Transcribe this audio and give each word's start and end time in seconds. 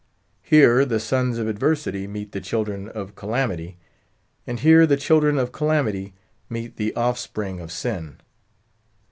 Here 0.41 0.83
the 0.83 0.99
sons 0.99 1.37
of 1.37 1.47
adversity 1.47 2.07
meet 2.07 2.31
the 2.31 2.41
children 2.41 2.89
of 2.89 3.13
calamity, 3.13 3.77
and 4.47 4.59
here 4.59 4.87
the 4.87 4.97
children 4.97 5.37
of 5.37 5.51
calamity 5.51 6.15
meet 6.49 6.77
the 6.77 6.91
offspring 6.95 7.59
of 7.59 7.71
sin. 7.71 8.17